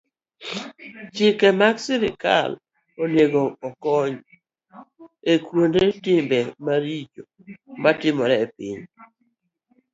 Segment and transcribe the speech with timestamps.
[1.15, 2.51] Chike mag sirkal
[3.03, 4.15] onego okony
[5.31, 7.23] e kwedo timbe maricho
[7.83, 8.83] matimore e piny.